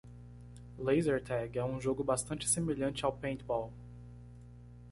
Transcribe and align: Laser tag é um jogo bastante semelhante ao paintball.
Laser 0.79 1.19
tag 1.23 1.57
é 1.59 1.63
um 1.63 1.79
jogo 1.79 2.03
bastante 2.03 2.49
semelhante 2.49 3.05
ao 3.05 3.13
paintball. 3.15 3.71